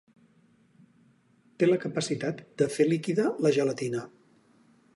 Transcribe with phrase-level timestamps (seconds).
[1.59, 4.05] Té la capacitat de fer líquida la gelatina.